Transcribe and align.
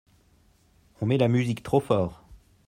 On 0.99 1.05
met 1.05 1.19
la 1.19 1.27
musique 1.27 1.61
trop 1.61 1.79
fort. 1.79 2.25